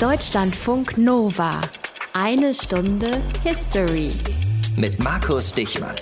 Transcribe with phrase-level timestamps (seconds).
[0.00, 1.62] Deutschlandfunk Nova.
[2.12, 4.10] Eine Stunde History.
[4.76, 5.94] Mit Markus Dichmann.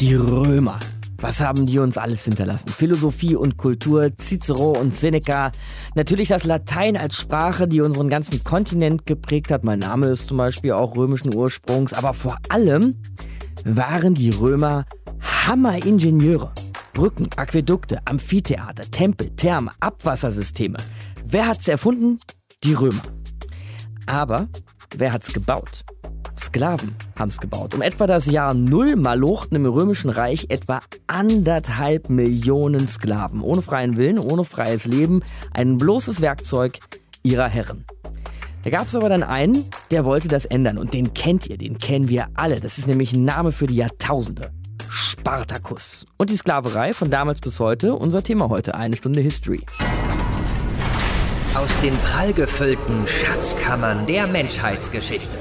[0.00, 0.80] Die Römer.
[1.20, 2.70] Was haben die uns alles hinterlassen?
[2.70, 5.52] Philosophie und Kultur, Cicero und Seneca.
[5.94, 9.62] Natürlich das Latein als Sprache, die unseren ganzen Kontinent geprägt hat.
[9.62, 11.92] Mein Name ist zum Beispiel auch römischen Ursprungs.
[11.92, 13.00] Aber vor allem
[13.64, 14.86] waren die Römer
[15.46, 16.50] Hammeringenieure.
[16.94, 20.78] Brücken, Aquädukte, Amphitheater, Tempel, Thermen, Abwassersysteme.
[21.24, 22.18] Wer hat's erfunden?
[22.64, 23.02] Die Römer.
[24.06, 24.48] Aber
[24.96, 25.84] wer hat's gebaut?
[26.34, 27.74] Sklaven haben's gebaut.
[27.74, 33.42] Um etwa das Jahr Null malochten im Römischen Reich etwa anderthalb Millionen Sklaven.
[33.42, 36.78] Ohne freien Willen, ohne freies Leben, ein bloßes Werkzeug
[37.22, 37.84] ihrer Herren.
[38.62, 40.78] Da gab's aber dann einen, der wollte das ändern.
[40.78, 42.60] Und den kennt ihr, den kennen wir alle.
[42.60, 44.52] Das ist nämlich ein Name für die Jahrtausende.
[44.88, 46.06] Spartacus.
[46.16, 49.66] Und die Sklaverei von damals bis heute, unser Thema heute, eine Stunde History.
[51.54, 55.38] Aus den prallgefüllten Schatzkammern der Menschheitsgeschichte.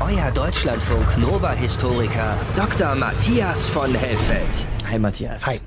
[0.00, 2.96] Euer Deutschlandfunk Nova-Historiker Dr.
[2.96, 4.66] Matthias von Hellfeld.
[4.90, 5.46] Hi Matthias.
[5.46, 5.60] Hi.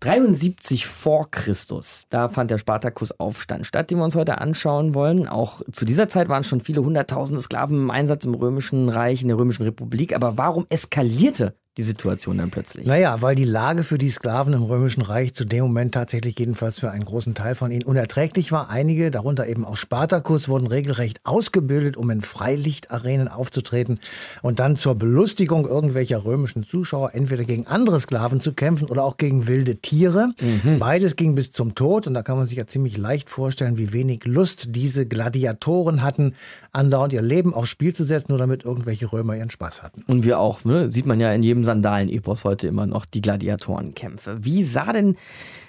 [0.00, 5.26] 73 vor Christus, da fand der Spartakusaufstand statt, den wir uns heute anschauen wollen.
[5.26, 9.28] Auch zu dieser Zeit waren schon viele hunderttausende Sklaven im Einsatz im Römischen Reich, in
[9.28, 10.14] der Römischen Republik.
[10.14, 12.86] Aber warum eskalierte die Situation dann plötzlich?
[12.86, 16.78] Naja, weil die Lage für die Sklaven im Römischen Reich zu dem Moment tatsächlich jedenfalls
[16.78, 18.70] für einen großen Teil von ihnen unerträglich war.
[18.70, 23.98] Einige, darunter eben auch Spartacus, wurden regelrecht ausgebildet, um in Freilichtarenen aufzutreten
[24.42, 29.16] und dann zur Belustigung irgendwelcher römischen Zuschauer entweder gegen andere Sklaven zu kämpfen oder auch
[29.16, 30.32] gegen wilde Tiere.
[30.40, 30.78] Mhm.
[30.78, 33.92] Beides ging bis zum Tod und da kann man sich ja ziemlich leicht vorstellen, wie
[33.92, 36.34] wenig Lust diese Gladiatoren hatten,
[36.72, 40.04] andauernd ihr Leben aufs Spiel zu setzen, nur damit irgendwelche Römer ihren Spaß hatten.
[40.06, 40.92] Und wir auch, ne?
[40.92, 44.44] sieht man ja in jedem Sandalen-Epos heute immer noch die Gladiatorenkämpfe.
[44.44, 45.16] Wie sah denn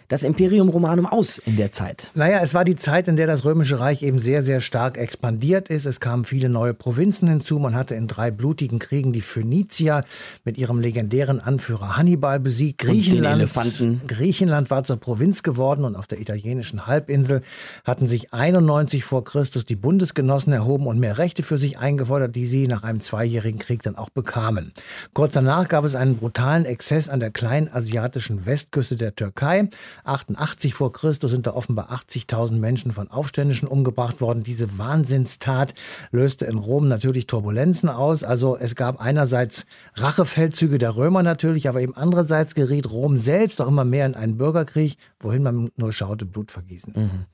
[0.08, 2.11] das Imperium Romanum aus in der Zeit?
[2.14, 5.70] Naja, es war die Zeit, in der das Römische Reich eben sehr, sehr stark expandiert
[5.70, 5.86] ist.
[5.86, 7.59] Es kamen viele neue Provinzen hinzu.
[7.59, 10.03] Man hatte in drei blutigen Kriegen die Phönizier
[10.44, 12.79] mit ihrem legendären Anführer Hannibal besiegt.
[12.79, 14.02] Griechenland, Elefanten.
[14.07, 17.41] Griechenland war zur Provinz geworden und auf der italienischen Halbinsel
[17.84, 22.46] hatten sich 91 vor Christus die Bundesgenossen erhoben und mehr Rechte für sich eingefordert, die
[22.46, 24.72] sie nach einem zweijährigen Krieg dann auch bekamen.
[25.13, 29.69] Kurz danach gab es einen brutalen Exzess an der kleinen asiatischen Westküste der Türkei.
[30.03, 34.44] 88 vor Christus sind da offenbar 80.000 Menschen von Aufständischen umgebracht worden.
[34.44, 35.73] Diese Wahnsinnstat
[36.11, 38.23] löste in Rom natürlich Turbulenzen aus.
[38.23, 43.67] Also es gab einerseits Rachefeldzüge der Römer natürlich, aber eben andererseits geriet Rom selbst auch
[43.67, 47.25] immer mehr in einen Bürgerkrieg, wohin man nur schaute, Blut vergießen.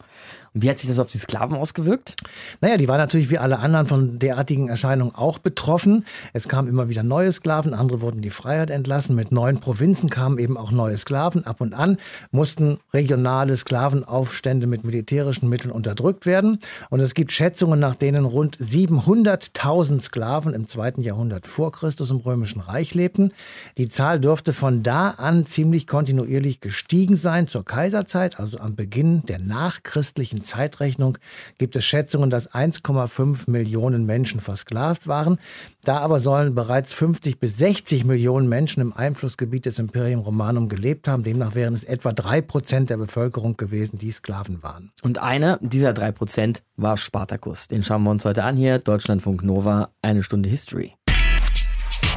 [0.53, 2.15] Und wie hat sich das auf die Sklaven ausgewirkt?
[2.59, 6.03] Naja, die waren natürlich wie alle anderen von derartigen Erscheinungen auch betroffen.
[6.33, 9.15] Es kamen immer wieder neue Sklaven, andere wurden die Freiheit entlassen.
[9.15, 11.45] Mit neuen Provinzen kamen eben auch neue Sklaven.
[11.45, 11.95] Ab und an
[12.31, 16.59] mussten regionale Sklavenaufstände mit militärischen Mitteln unterdrückt werden.
[16.89, 22.17] Und es gibt Schätzungen, nach denen rund 700.000 Sklaven im zweiten Jahrhundert vor Christus im
[22.17, 23.31] Römischen Reich lebten.
[23.77, 27.47] Die Zahl dürfte von da an ziemlich kontinuierlich gestiegen sein.
[27.47, 31.17] Zur Kaiserzeit, also am Beginn der nachchristlichen Zeitrechnung,
[31.57, 35.37] gibt es Schätzungen, dass 1,5 Millionen Menschen versklavt waren.
[35.83, 41.07] Da aber sollen bereits 50 bis 60 Millionen Menschen im Einflussgebiet des Imperium Romanum gelebt
[41.07, 41.23] haben.
[41.23, 44.91] Demnach wären es etwa drei Prozent der Bevölkerung gewesen, die Sklaven waren.
[45.03, 47.67] Und einer dieser drei Prozent war Spartacus.
[47.67, 48.79] Den schauen wir uns heute an hier.
[48.79, 50.93] Deutschlandfunk Nova, eine Stunde History.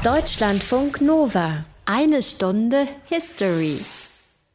[0.05, 1.65] Deutschlandfunk Nova.
[1.87, 3.79] Eine Stunde History.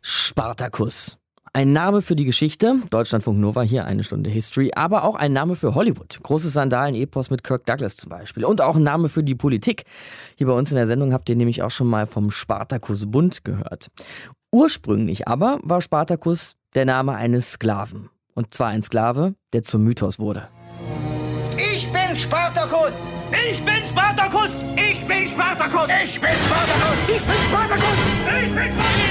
[0.02, 1.19] Spartacus.
[1.51, 5.55] Ein Name für die Geschichte, Deutschlandfunk Nova hier eine Stunde History, aber auch ein Name
[5.55, 6.19] für Hollywood.
[6.21, 8.45] Großes Sandalen-Epos mit Kirk Douglas zum Beispiel.
[8.45, 9.83] Und auch ein Name für die Politik.
[10.35, 13.87] Hier bei uns in der Sendung habt ihr nämlich auch schon mal vom Spartacus-Bund gehört.
[14.51, 18.09] Ursprünglich aber war Spartacus der Name eines Sklaven.
[18.35, 20.49] Und zwar ein Sklave, der zum Mythos wurde.
[21.57, 22.93] Ich bin Spartacus!
[23.51, 24.51] Ich bin Spartacus!
[24.75, 25.89] Ich bin Spartacus!
[26.03, 26.95] Ich bin Spartacus!
[27.07, 27.83] Ich bin Spartacus!
[28.43, 29.09] Ich bin Wer ist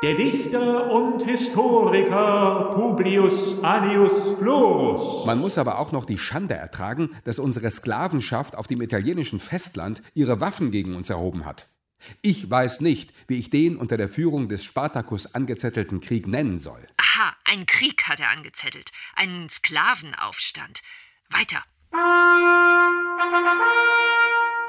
[0.00, 5.26] Der Dichter und Historiker Publius Annius Florus.
[5.26, 10.00] Man muss aber auch noch die Schande ertragen, dass unsere Sklavenschaft auf dem italienischen Festland
[10.14, 11.68] ihre Waffen gegen uns erhoben hat.
[12.22, 16.86] Ich weiß nicht, wie ich den unter der Führung des Spartacus angezettelten Krieg nennen soll.
[16.96, 18.92] Aha, ein Krieg hat er angezettelt.
[19.16, 20.80] Einen Sklavenaufstand.
[21.28, 21.62] Weiter.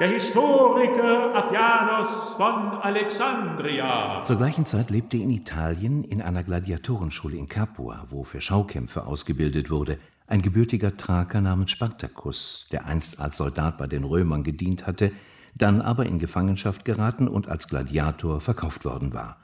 [0.00, 4.22] Der Historiker Appianos von Alexandria.
[4.22, 9.70] Zur gleichen Zeit lebte in Italien in einer Gladiatorenschule in Capua, wo für Schaukämpfe ausgebildet
[9.70, 15.12] wurde, ein gebürtiger Thraker namens Spartacus, der einst als Soldat bei den Römern gedient hatte,
[15.54, 19.36] dann aber in Gefangenschaft geraten und als Gladiator verkauft worden war.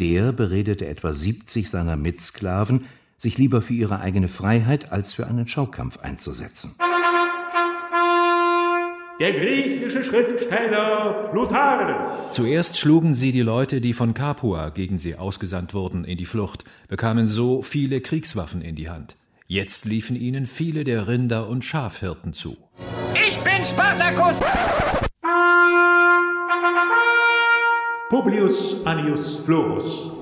[0.00, 2.86] Der beredete etwa 70 seiner Mitsklaven,
[3.18, 6.74] sich lieber für ihre eigene Freiheit als für einen Schaukampf einzusetzen.
[9.20, 12.30] Der griechische Schriftsteller Plutarch.
[12.30, 16.64] Zuerst schlugen sie die Leute, die von Capua gegen sie ausgesandt wurden, in die Flucht,
[16.88, 19.16] bekamen so viele Kriegswaffen in die Hand.
[19.46, 22.56] Jetzt liefen ihnen viele der Rinder- und Schafhirten zu.
[23.14, 24.36] Ich bin Spartacus!
[28.08, 30.12] Publius Annius Florus.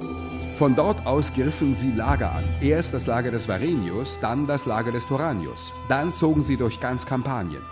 [0.56, 2.44] Von dort aus griffen sie Lager an.
[2.60, 5.72] Erst das Lager des Varenius, dann das Lager des Toranius.
[5.88, 7.62] Dann zogen sie durch ganz Kampanien.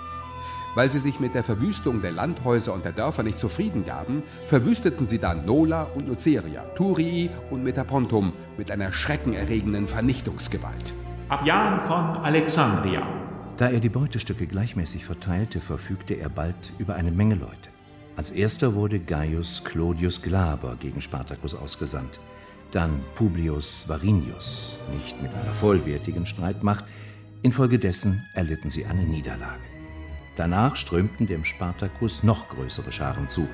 [0.79, 5.09] Weil sie sich mit der Verwüstung der Landhäuser und der Dörfer nicht zufrieden gaben, verwüsteten
[5.09, 10.93] sie dann Nola und Nuceria, Thurii und Metapontum mit einer schreckenerregenden Vernichtungsgewalt.
[11.31, 13.03] Appian von Alexandria.
[13.57, 17.71] Da er die Beutestücke gleichmäßig verteilte, verfügte er bald über eine Menge Leute.
[18.15, 22.21] Als erster wurde Gaius Clodius Glaber gegen Spartacus ausgesandt,
[22.71, 26.85] dann Publius Varinius, nicht mit einer vollwertigen Streitmacht,
[27.43, 29.68] infolgedessen erlitten sie eine Niederlage.
[30.39, 33.49] Danach strömten dem Spartacus noch größere Scharen zu,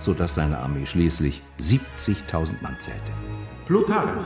[0.00, 3.12] so dass seine Armee schließlich 70.000 Mann zählte.
[3.66, 4.24] Plutarch.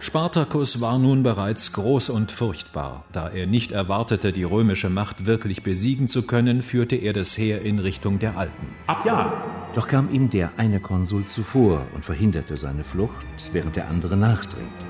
[0.00, 3.04] Spartacus war nun bereits groß und furchtbar.
[3.12, 7.62] Da er nicht erwartete, die römische Macht wirklich besiegen zu können, führte er das Heer
[7.62, 8.74] in Richtung der Alpen.
[8.88, 9.30] Appian.
[9.76, 14.86] Doch kam ihm der eine Konsul zuvor und verhinderte seine Flucht, während der andere nachdrängte.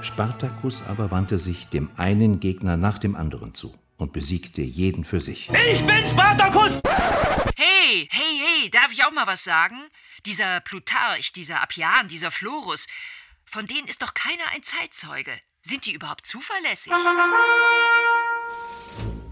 [0.00, 5.20] Spartacus aber wandte sich dem einen Gegner nach dem anderen zu und besiegte jeden für
[5.20, 5.48] sich.
[5.50, 6.80] Ich bin Spartacus!
[7.56, 9.76] Hey, hey, hey, darf ich auch mal was sagen?
[10.26, 12.86] Dieser Plutarch, dieser Appian, dieser Florus,
[13.44, 15.32] von denen ist doch keiner ein Zeitzeuge.
[15.62, 16.92] Sind die überhaupt zuverlässig?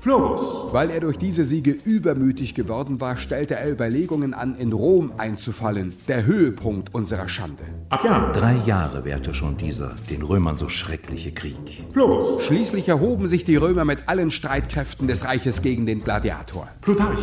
[0.01, 0.73] Florus.
[0.73, 5.95] Weil er durch diese Siege übermütig geworden war, stellte er Überlegungen an, in Rom einzufallen,
[6.09, 7.65] der Höhepunkt unserer Schande.
[7.91, 8.33] Appian.
[8.33, 11.85] Drei Jahre währte schon dieser den Römern so schreckliche Krieg.
[11.93, 12.45] Florus.
[12.45, 16.69] Schließlich erhoben sich die Römer mit allen Streitkräften des Reiches gegen den Gladiator.
[16.81, 17.21] Plutarch.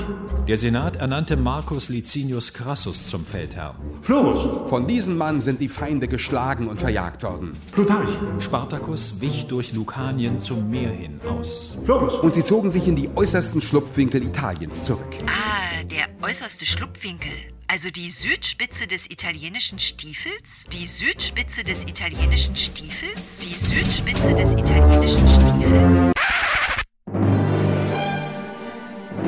[0.47, 3.77] Der Senat ernannte Marcus Licinius Crassus zum Feldherrn.
[4.03, 4.69] Florus.
[4.69, 7.53] Von diesem Mann sind die Feinde geschlagen und verjagt worden.
[7.71, 8.19] Plutarch.
[8.37, 11.75] Spartacus wich durch Lucanien zum Meer hin aus.
[11.83, 12.19] Florus.
[12.19, 15.13] Und sie zogen sich in die äußersten Schlupfwinkel Italiens zurück.
[15.25, 17.31] Ah, der äußerste Schlupfwinkel.
[17.67, 20.65] Also die Südspitze des italienischen Stiefels?
[20.71, 23.39] Die Südspitze des italienischen Stiefels?
[23.39, 26.11] Die Südspitze des italienischen Stiefels?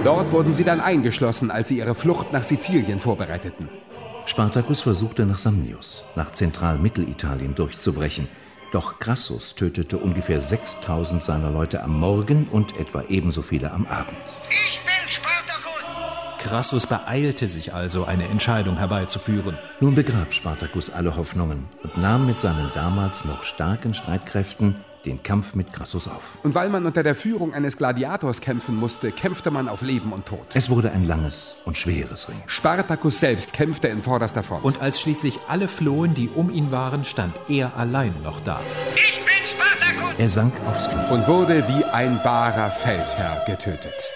[0.03, 3.67] Dort wurden sie dann eingeschlossen, als sie ihre Flucht nach Sizilien vorbereiteten.
[4.25, 8.29] Spartacus versuchte nach Samnius, nach Zentralmittelitalien durchzubrechen.
[8.71, 14.15] Doch Crassus tötete ungefähr 6000 seiner Leute am Morgen und etwa ebenso viele am Abend.
[14.49, 16.37] Ich bin Spartacus!
[16.37, 19.57] Crassus beeilte sich also, eine Entscheidung herbeizuführen.
[19.79, 24.75] Nun begrab Spartacus alle Hoffnungen und nahm mit seinen damals noch starken Streitkräften
[25.05, 26.37] den Kampf mit Crassus auf.
[26.43, 30.25] Und weil man unter der Führung eines Gladiators kämpfen musste, kämpfte man auf Leben und
[30.25, 30.47] Tod.
[30.53, 32.43] Es wurde ein langes und schweres Ringen.
[32.47, 34.63] Spartacus selbst kämpfte in vorderster Front.
[34.63, 38.61] Und als schließlich alle flohen, die um ihn waren, stand er allein noch da.
[38.95, 40.15] Ich bin Spartacus!
[40.17, 41.09] Er sank aufs Knie.
[41.11, 44.11] und wurde wie ein wahrer Feldherr getötet.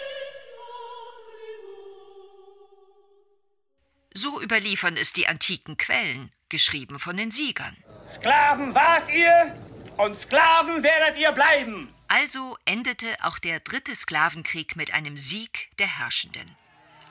[4.16, 7.76] So überliefern es die antiken Quellen, geschrieben von den Siegern.
[8.08, 9.56] Sklaven wart ihr
[9.98, 11.90] und Sklaven werdet ihr bleiben!
[12.08, 16.56] Also endete auch der dritte Sklavenkrieg mit einem Sieg der Herrschenden.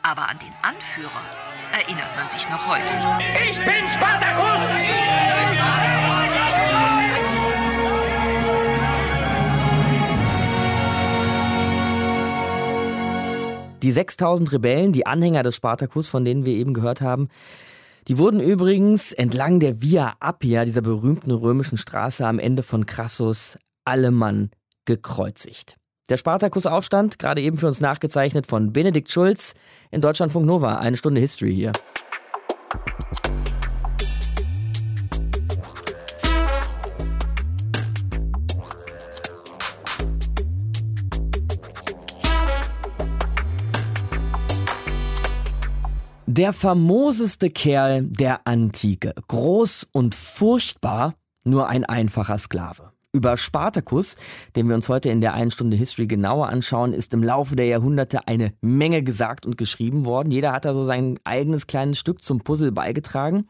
[0.03, 1.23] Aber an den Anführer
[1.73, 2.95] erinnert man sich noch heute.
[3.51, 4.63] Ich bin Spartacus!
[13.83, 17.29] Die 6000 Rebellen, die Anhänger des Spartacus, von denen wir eben gehört haben,
[18.09, 23.57] die wurden übrigens entlang der Via Appia, dieser berühmten römischen Straße am Ende von Crassus,
[23.85, 24.51] allemann
[24.85, 25.77] gekreuzigt.
[26.09, 29.55] Der Spartakusaufstand, gerade eben für uns nachgezeichnet von Benedikt Schulz
[29.91, 30.77] in Deutschlandfunk Nova.
[30.77, 31.73] Eine Stunde History hier.
[46.35, 49.13] Der famoseste Kerl der Antike.
[49.29, 52.93] Groß und furchtbar, nur ein einfacher Sklave.
[53.13, 54.17] Über Spartacus,
[54.57, 57.67] den wir uns heute in der einen Stunde History genauer anschauen, ist im Laufe der
[57.67, 60.31] Jahrhunderte eine Menge gesagt und geschrieben worden.
[60.31, 63.47] Jeder hat da so sein eigenes kleines Stück zum Puzzle beigetragen.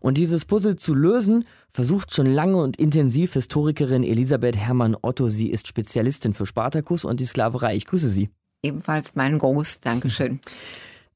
[0.00, 5.30] Und dieses Puzzle zu lösen, versucht schon lange und intensiv Historikerin Elisabeth Hermann Otto.
[5.30, 7.76] Sie ist Spezialistin für Spartacus und die Sklaverei.
[7.76, 8.28] Ich grüße Sie.
[8.62, 9.80] Ebenfalls mein Gruß.
[9.80, 10.40] Dankeschön.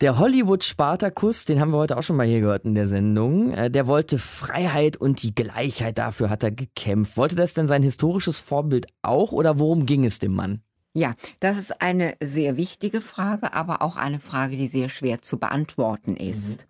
[0.04, 3.70] Der Hollywood-Spartakus, den haben wir heute auch schon mal hier gehört in der Sendung, äh,
[3.70, 7.16] der wollte Freiheit und die Gleichheit, dafür hat er gekämpft.
[7.16, 10.60] Wollte das denn sein historisches Vorbild auch oder worum ging es dem Mann?
[10.92, 15.38] Ja, das ist eine sehr wichtige Frage, aber auch eine Frage, die sehr schwer zu
[15.38, 16.66] beantworten ist.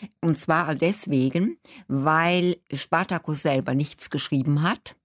[0.00, 0.08] Mhm.
[0.22, 4.96] Und zwar deswegen, weil Spartacus selber nichts geschrieben hat.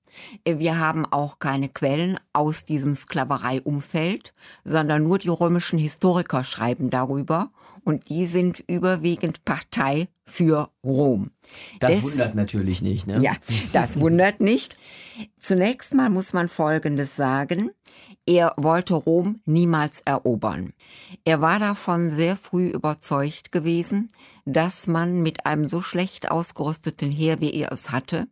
[0.46, 7.52] Wir haben auch keine Quellen aus diesem Sklavereiumfeld, sondern nur die römischen Historiker schreiben darüber
[7.84, 11.32] und die sind überwiegend Partei für Rom.
[11.80, 13.22] Das Des, wundert natürlich nicht, ne?
[13.22, 13.34] Ja,
[13.74, 14.76] das wundert nicht.
[15.38, 17.72] Zunächst mal muss man Folgendes sagen.
[18.26, 20.72] Er wollte Rom niemals erobern.
[21.26, 24.08] Er war davon sehr früh überzeugt gewesen,
[24.46, 28.28] dass man mit einem so schlecht ausgerüsteten Heer, wie er es hatte,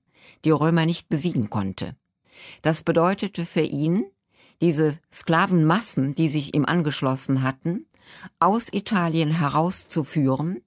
[0.46, 1.96] die Römer nicht besiegen konnte.
[2.62, 4.06] Das bedeutete für ihn,
[4.62, 7.86] diese Sklavenmassen, die sich ihm angeschlossen hatten,
[8.40, 10.62] aus Italien herauszuführen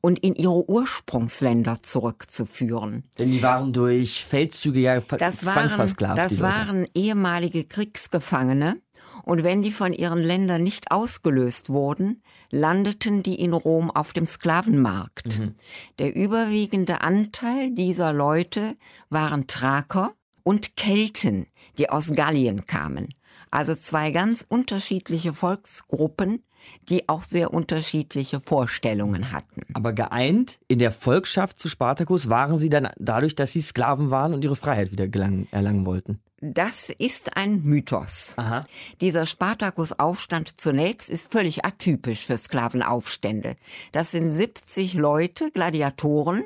[0.00, 3.04] und in ihre Ursprungsländer zurückzuführen.
[3.18, 6.16] Denn die waren durch Feldzüge ja das zwangsversklavt.
[6.16, 8.80] Waren, das waren ehemalige Kriegsgefangene
[9.26, 14.24] und wenn die von ihren Ländern nicht ausgelöst wurden, landeten die in Rom auf dem
[14.24, 15.40] Sklavenmarkt.
[15.40, 15.56] Mhm.
[15.98, 18.76] Der überwiegende Anteil dieser Leute
[19.10, 20.14] waren Thraker
[20.44, 23.08] und Kelten, die aus Gallien kamen.
[23.50, 26.44] Also zwei ganz unterschiedliche Volksgruppen,
[26.88, 29.62] die auch sehr unterschiedliche Vorstellungen hatten.
[29.74, 34.34] Aber geeint in der Volkschaft zu Spartacus waren sie dann dadurch, dass sie Sklaven waren
[34.34, 36.20] und ihre Freiheit wieder gelangen, erlangen wollten.
[36.40, 38.34] Das ist ein Mythos.
[38.36, 38.66] Aha.
[39.00, 43.56] Dieser Spartacus-Aufstand zunächst ist völlig atypisch für Sklavenaufstände.
[43.92, 46.44] Das sind 70 Leute, Gladiatoren,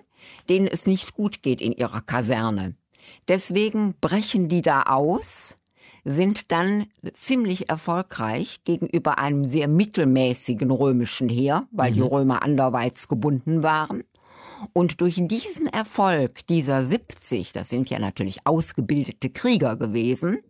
[0.48, 2.74] denen es nicht gut geht in ihrer Kaserne.
[3.26, 5.56] Deswegen brechen die da aus
[6.04, 6.86] sind dann
[7.18, 11.94] ziemlich erfolgreich gegenüber einem sehr mittelmäßigen römischen Heer, weil mhm.
[11.94, 14.04] die Römer anderweitig gebunden waren.
[14.72, 20.40] Und durch diesen Erfolg dieser 70, das sind ja natürlich ausgebildete Krieger gewesen,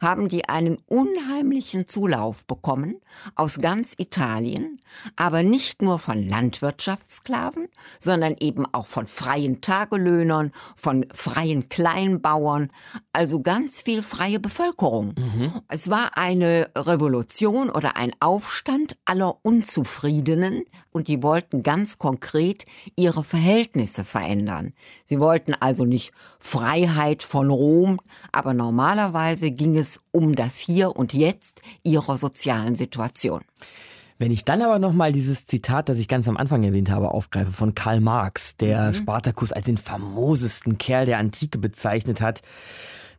[0.00, 2.96] haben die einen unheimlichen Zulauf bekommen
[3.34, 4.80] aus ganz Italien,
[5.16, 12.70] aber nicht nur von Landwirtschaftssklaven, sondern eben auch von freien Tagelöhnern, von freien Kleinbauern,
[13.12, 15.14] also ganz viel freie Bevölkerung.
[15.18, 15.52] Mhm.
[15.68, 22.66] Es war eine Revolution oder ein Aufstand aller Unzufriedenen und die wollten ganz konkret
[22.96, 24.74] ihre Verhältnisse verändern.
[25.04, 27.98] Sie wollten also nicht Freiheit von Rom,
[28.30, 33.42] aber normalerweise ging es um das Hier und Jetzt ihrer sozialen Situation.
[34.18, 37.50] Wenn ich dann aber nochmal dieses Zitat, das ich ganz am Anfang erwähnt habe, aufgreife
[37.50, 38.94] von Karl Marx, der mhm.
[38.94, 42.42] Spartacus als den famosesten Kerl der Antike bezeichnet hat,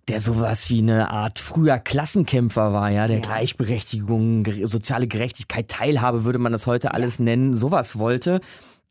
[0.08, 3.22] der sowas wie eine Art früher Klassenkämpfer war, ja, der ja.
[3.22, 8.40] Gleichberechtigung, soziale Gerechtigkeit, Teilhabe würde man das heute alles nennen, sowas wollte.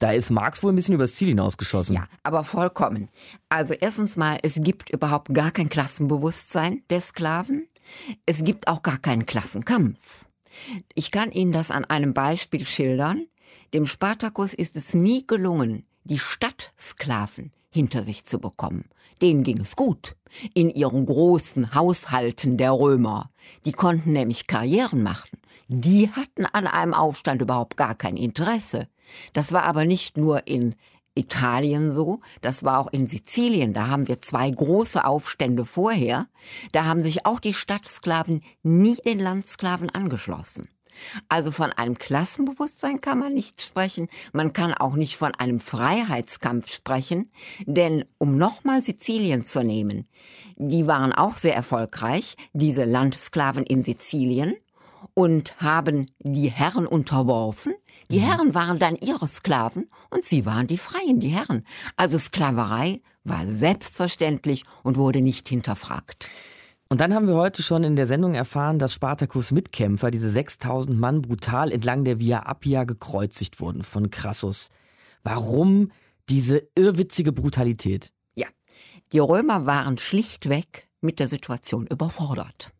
[0.03, 1.95] Da ist Marx wohl ein bisschen übers Ziel hinausgeschossen.
[1.95, 3.09] Ja, aber vollkommen.
[3.49, 7.69] Also erstens mal, es gibt überhaupt gar kein Klassenbewusstsein der Sklaven.
[8.27, 10.25] Es gibt auch gar keinen Klassenkampf.
[10.97, 13.29] Ich kann Ihnen das an einem Beispiel schildern.
[13.75, 18.87] Dem Spartacus ist es nie gelungen, die Stadtsklaven hinter sich zu bekommen.
[19.21, 20.17] Denen ging es gut
[20.53, 23.31] in ihren großen Haushalten der Römer.
[23.67, 25.39] Die konnten nämlich Karrieren machen.
[25.69, 28.89] Die hatten an einem Aufstand überhaupt gar kein Interesse.
[29.33, 30.75] Das war aber nicht nur in
[31.15, 36.27] Italien so, das war auch in Sizilien, da haben wir zwei große Aufstände vorher,
[36.73, 40.69] da haben sich auch die Stadtsklaven nie den Landsklaven angeschlossen.
[41.29, 46.73] Also von einem Klassenbewusstsein kann man nicht sprechen, man kann auch nicht von einem Freiheitskampf
[46.73, 47.31] sprechen,
[47.67, 50.09] denn um nochmal Sizilien zu nehmen,
[50.57, 54.55] die waren auch sehr erfolgreich, diese Landsklaven in Sizilien,
[55.15, 57.75] und haben die Herren unterworfen,
[58.13, 58.25] die mhm.
[58.25, 61.65] Herren waren dann ihre Sklaven und sie waren die Freien, die Herren.
[61.97, 66.29] Also Sklaverei war selbstverständlich und wurde nicht hinterfragt.
[66.91, 70.99] Und dann haben wir heute schon in der Sendung erfahren, dass Spartacus Mitkämpfer, diese 6000
[70.99, 74.69] Mann, brutal entlang der Via Appia gekreuzigt wurden von Crassus.
[75.23, 75.91] Warum
[76.29, 78.13] diese irrwitzige Brutalität?
[78.35, 78.49] Ja,
[79.13, 82.73] die Römer waren schlichtweg mit der Situation überfordert.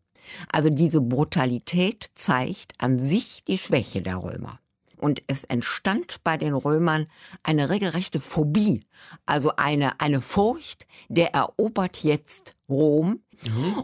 [0.51, 4.59] Also diese Brutalität zeigt an sich die Schwäche der Römer.
[5.03, 7.07] Und es entstand bei den Römern
[7.43, 8.85] eine regelrechte Phobie,
[9.25, 13.19] also eine, eine Furcht, der erobert jetzt Rom.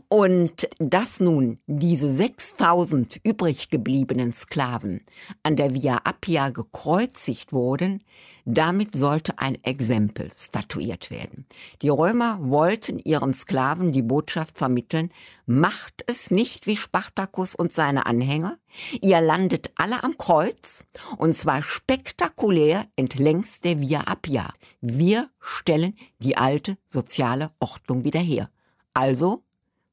[0.08, 5.02] Und dass nun diese 6000 übrig gebliebenen Sklaven
[5.44, 8.04] an der Via Appia gekreuzigt wurden,
[8.46, 11.46] damit sollte ein Exempel statuiert werden.
[11.82, 15.12] Die Römer wollten ihren Sklaven die Botschaft vermitteln,
[15.46, 18.58] macht es nicht wie Spartacus und seine Anhänger,
[19.02, 20.86] ihr landet alle am Kreuz,
[21.18, 24.54] und zwar spektakulär entlängs der Via Appia.
[24.82, 28.50] Wir stellen die alte soziale Ordnung wieder her.
[29.00, 29.44] Also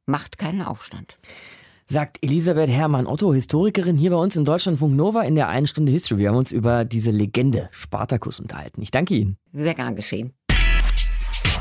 [0.07, 1.21] macht keinen Aufstand.
[1.85, 6.19] Sagt Elisabeth Hermann-Otto, Historikerin hier bei uns in Deutschlandfunk Nova in der einen Stunde History.
[6.19, 8.83] Wir haben uns über diese Legende Spartacus unterhalten.
[8.83, 9.37] Ich danke Ihnen.
[9.53, 10.33] Sehr gern geschehen.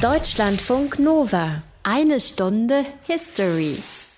[0.01, 1.61] Deutschlandfunk Nova.
[1.83, 3.75] Eine Stunde History.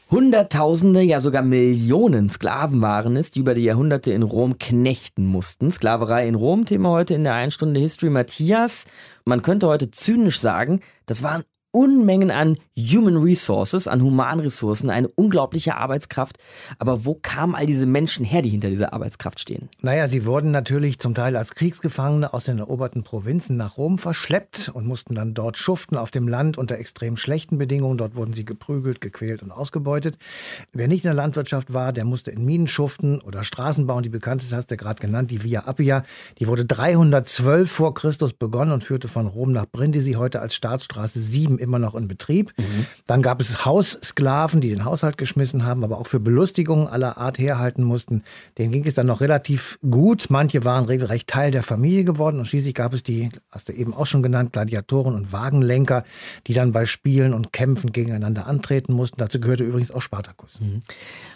[0.10, 5.70] Hunderttausende, ja sogar Millionen Sklaven waren es, die über die Jahrhunderte in Rom knechten mussten.
[5.70, 8.10] Sklaverei in Rom, Thema heute in der einen Stunde History.
[8.10, 8.86] Matthias,
[9.26, 15.76] man könnte heute zynisch sagen, das waren Unmengen an Human Resources, an Humanressourcen, eine unglaubliche
[15.76, 16.38] Arbeitskraft.
[16.80, 19.70] Aber wo kamen all diese Menschen her, die hinter dieser Arbeitskraft stehen?
[19.82, 24.70] Naja, sie wurden natürlich zum Teil als Kriegsgefangene aus den eroberten Provinzen nach Rom verschleppt
[24.74, 27.98] und mussten dann dort schuften auf dem Land unter extrem schlechten Bedingungen.
[27.98, 30.18] Dort wurden sie geprügelt, gequält und ausgebeutet.
[30.74, 34.04] Wer nicht in der Landwirtschaft war, der musste in Minen schuften oder Straßen bauen.
[34.04, 36.04] Die bekannteste hast du gerade genannt, die Via Appia.
[36.40, 41.20] Die wurde 312 vor Christus begonnen und führte von Rom nach Brindisi, heute als Staatsstraße
[41.20, 42.54] 7 immer noch in Betrieb.
[42.58, 42.86] Mhm.
[43.06, 47.40] Dann gab es Haussklaven, die den Haushalt geschmissen haben, aber auch für Belustigungen aller Art
[47.40, 48.24] herhalten mussten.
[48.58, 50.28] Denen ging es dann noch relativ gut.
[50.30, 53.94] Manche waren regelrecht Teil der Familie geworden und schließlich gab es die, hast du eben
[53.94, 56.04] auch schon genannt, Gladiatoren und Wagenlenker,
[56.48, 59.18] die dann bei Spielen und Kämpfen gegeneinander antreten mussten.
[59.18, 60.60] Dazu gehörte übrigens auch Spartacus.
[60.60, 60.82] Mhm.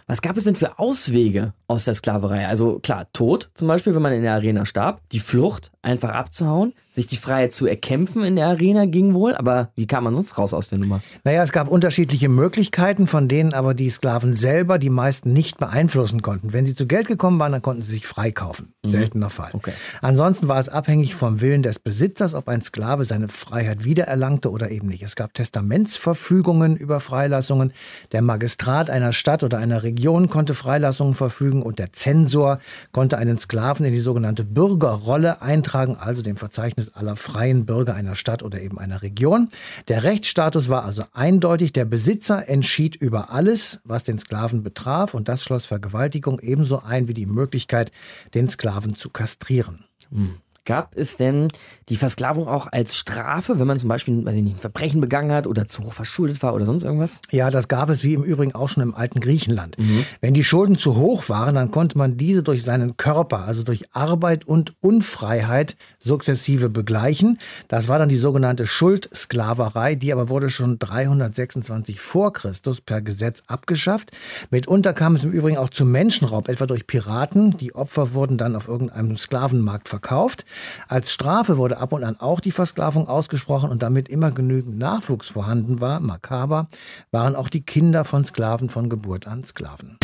[0.08, 2.48] Was gab es denn für Auswege aus der Sklaverei?
[2.48, 6.74] Also klar, Tod zum Beispiel, wenn man in der Arena starb, die Flucht, einfach abzuhauen,
[6.90, 10.38] sich die Freiheit zu erkämpfen in der Arena ging wohl, aber wie kam man sonst
[10.38, 11.01] raus aus der Nummer?
[11.24, 16.22] Naja, es gab unterschiedliche Möglichkeiten, von denen aber die Sklaven selber die meisten nicht beeinflussen
[16.22, 16.53] konnten.
[16.53, 18.74] Wenn sie zu Geld gekommen waren, dann konnten sie sich freikaufen.
[18.84, 18.89] Mhm.
[18.89, 19.51] Seltener Fall.
[19.53, 19.74] Okay.
[20.01, 24.72] Ansonsten war es abhängig vom Willen des Besitzers, ob ein Sklave seine Freiheit wiedererlangte oder
[24.72, 25.03] eben nicht.
[25.03, 27.74] Es gab Testamentsverfügungen über Freilassungen.
[28.12, 32.60] Der Magistrat einer Stadt oder einer Region konnte Freilassungen verfügen und der Zensor
[32.91, 38.15] konnte einen Sklaven in die sogenannte Bürgerrolle eintragen, also dem Verzeichnis aller freien Bürger einer
[38.15, 39.50] Stadt oder eben einer Region.
[39.88, 41.73] Der Rechtsstatus war also eindeutig.
[41.73, 47.08] Der Besitzer entschied über alles, was den Sklaven betraf und das schloss Vergewaltigung ebenso ein
[47.08, 47.91] wie die Möglichkeit,
[48.34, 49.86] den Sklaven zu kastrieren.
[50.12, 50.36] Hm.
[50.63, 51.47] Gab es denn
[51.89, 55.32] die Versklavung auch als Strafe, wenn man zum Beispiel weiß ich nicht, ein Verbrechen begangen
[55.32, 57.19] hat oder zu hoch verschuldet war oder sonst irgendwas?
[57.32, 59.80] Ja, das gab es wie im Übrigen auch schon im alten Griechenland.
[59.80, 60.06] Mhm.
[60.21, 63.95] Wenn die Schulden zu hoch waren, dann konnte man diese durch seinen Körper, also durch
[63.95, 67.38] Arbeit und Unfreiheit sukzessive begleichen.
[67.68, 73.44] Das war dann die sogenannte Schuldsklaverei, die aber wurde schon 326 vor Christus per Gesetz
[73.48, 74.12] abgeschafft.
[74.50, 77.58] Mitunter kam es im Übrigen auch zu Menschenraub, etwa durch Piraten.
[77.58, 80.46] Die Opfer wurden dann auf irgendeinem Sklavenmarkt verkauft.
[80.88, 85.30] Als Strafe wurde ab und an auch die Versklavung ausgesprochen und damit immer genügend Nachwuchs
[85.30, 86.68] vorhanden war, makaber,
[87.12, 89.98] waren auch die Kinder von Sklaven von Geburt an Sklaven.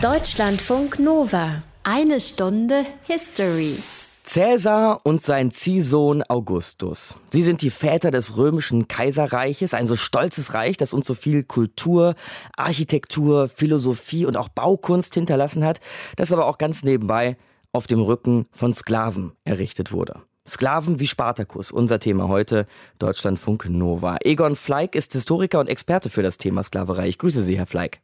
[0.00, 1.62] Deutschlandfunk Nova.
[1.82, 3.76] Eine Stunde History.
[4.28, 7.16] Cäsar und sein Ziehsohn Augustus.
[7.32, 11.44] Sie sind die Väter des römischen Kaiserreiches, ein so stolzes Reich, das uns so viel
[11.44, 12.14] Kultur,
[12.54, 15.80] Architektur, Philosophie und auch Baukunst hinterlassen hat,
[16.16, 17.38] das aber auch ganz nebenbei
[17.72, 20.20] auf dem Rücken von Sklaven errichtet wurde.
[20.46, 22.66] Sklaven wie Spartacus, unser Thema heute,
[22.98, 24.18] Deutschlandfunk Nova.
[24.22, 27.08] Egon Fleig ist Historiker und Experte für das Thema Sklaverei.
[27.08, 28.02] Ich grüße Sie, Herr Fleig.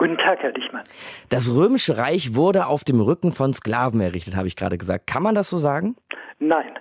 [0.00, 0.82] Guten Tag, Herr Dichmann.
[1.28, 5.06] Das römische Reich wurde auf dem Rücken von Sklaven errichtet, habe ich gerade gesagt.
[5.06, 5.94] Kann man das so sagen?
[6.38, 6.72] Nein.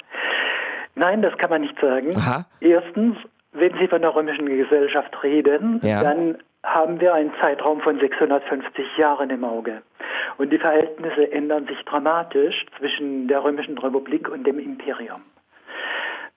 [0.95, 2.15] Nein, das kann man nicht sagen.
[2.15, 2.45] Aha.
[2.61, 3.17] Erstens,
[3.51, 6.01] wenn Sie von der römischen Gesellschaft reden, ja.
[6.01, 9.81] dann haben wir einen Zeitraum von 650 Jahren im Auge.
[10.37, 15.23] Und die Verhältnisse ändern sich dramatisch zwischen der Römischen Republik und dem Imperium.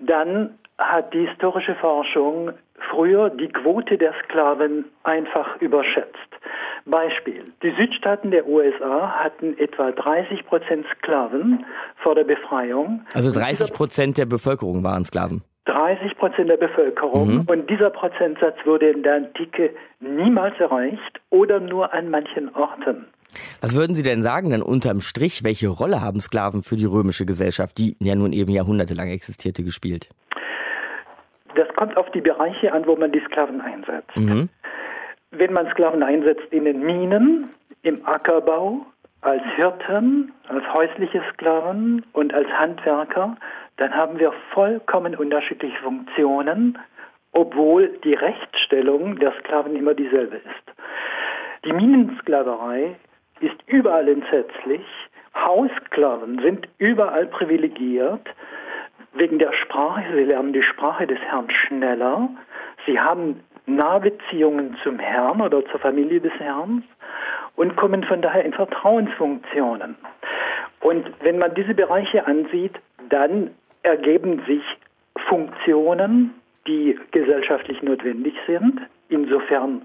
[0.01, 2.51] Dann hat die historische Forschung
[2.91, 6.32] früher die Quote der Sklaven einfach überschätzt.
[6.85, 7.53] Beispiel.
[7.63, 11.65] Die Südstaaten der USA hatten etwa 30 Prozent Sklaven
[11.97, 13.03] vor der Befreiung.
[13.15, 15.43] Also 30 Prozent der Bevölkerung waren Sklaven.
[15.67, 17.35] 30 Prozent der Bevölkerung.
[17.35, 17.41] Mhm.
[17.47, 23.07] Und dieser Prozentsatz wurde in der Antike niemals erreicht oder nur an manchen Orten.
[23.61, 27.25] Was würden Sie denn sagen, denn unterm Strich, welche Rolle haben Sklaven für die römische
[27.25, 30.09] Gesellschaft, die ja nun eben jahrhundertelang existierte, gespielt?
[31.55, 34.17] Das kommt auf die Bereiche an, wo man die Sklaven einsetzt.
[34.17, 34.49] Mhm.
[35.33, 37.51] Wenn man Sklaven einsetzt in den Minen,
[37.83, 38.87] im Ackerbau,
[39.21, 43.37] als Hirten, als häusliche Sklaven und als Handwerker,
[43.77, 46.79] dann haben wir vollkommen unterschiedliche Funktionen
[47.33, 50.77] obwohl die Rechtsstellung der Sklaven immer dieselbe ist.
[51.65, 52.97] Die Minensklaverei
[53.41, 54.85] ist überall entsetzlich,
[55.35, 58.29] Haussklaven sind überall privilegiert,
[59.15, 62.29] wegen der Sprache, sie lernen die Sprache des Herrn schneller,
[62.87, 66.85] sie haben Nahbeziehungen zum Herrn oder zur Familie des Herrn
[67.57, 69.97] und kommen von daher in Vertrauensfunktionen.
[70.81, 72.75] Und wenn man diese Bereiche ansieht,
[73.09, 73.51] dann
[73.83, 74.63] ergeben sich
[75.29, 76.35] Funktionen,
[76.67, 78.81] die gesellschaftlich notwendig sind.
[79.09, 79.83] Insofern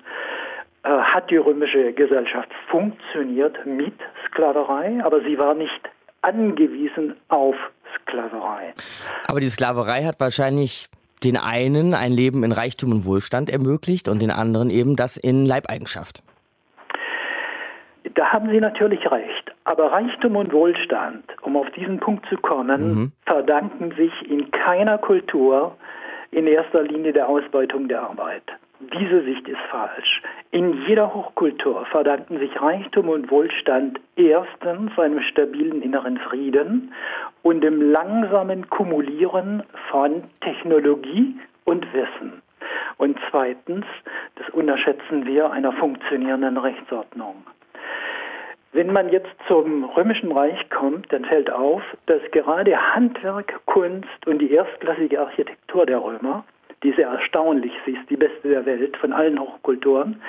[0.84, 3.94] äh, hat die römische Gesellschaft funktioniert mit
[4.26, 5.90] Sklaverei, aber sie war nicht
[6.22, 7.56] angewiesen auf
[7.96, 8.74] Sklaverei.
[9.28, 10.88] Aber die Sklaverei hat wahrscheinlich
[11.24, 15.46] den einen ein Leben in Reichtum und Wohlstand ermöglicht und den anderen eben das in
[15.46, 16.24] Leibeigenschaft.
[18.14, 19.54] Da haben Sie natürlich recht.
[19.64, 23.12] Aber Reichtum und Wohlstand, um auf diesen Punkt zu kommen, mhm.
[23.26, 25.76] verdanken sich in keiner Kultur
[26.32, 28.44] in erster Linie der Ausbeutung der Arbeit.
[28.80, 30.22] Diese Sicht ist falsch.
[30.52, 36.94] In jeder Hochkultur verdanken sich Reichtum und Wohlstand erstens einem stabilen inneren Frieden
[37.42, 41.36] und dem langsamen Kumulieren von Technologie
[41.66, 42.44] und Wissen.
[42.98, 43.86] Und zweitens,
[44.36, 47.36] das unterschätzen wir, einer funktionierenden Rechtsordnung.
[48.74, 54.38] Wenn man jetzt zum Römischen Reich kommt, dann fällt auf, dass gerade Handwerk, Kunst und
[54.38, 56.44] die erstklassige Architektur der Römer
[56.84, 60.22] die sehr erstaunlich, sie ist die beste der Welt von allen Hochkulturen,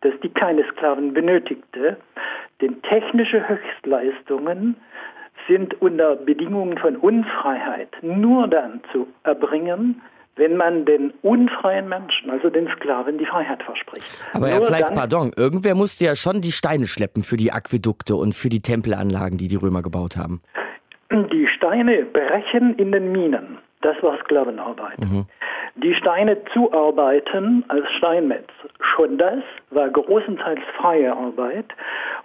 [0.00, 1.98] dass die keine Sklaven benötigte.
[2.60, 4.76] Denn technische Höchstleistungen
[5.48, 10.00] sind unter Bedingungen von Unfreiheit nur dann zu erbringen,
[10.36, 14.06] wenn man den unfreien Menschen, also den Sklaven, die Freiheit verspricht.
[14.32, 18.34] Aber Herr Fleck, pardon, irgendwer musste ja schon die Steine schleppen für die Aquädukte und
[18.34, 20.40] für die Tempelanlagen, die die Römer gebaut haben.
[21.10, 23.58] Die Steine brechen in den Minen.
[23.82, 24.98] Das war Sklavenarbeit.
[24.98, 25.26] Mhm.
[25.76, 31.66] Die Steine zuarbeiten als Steinmetz, schon das war großenteils freie Arbeit.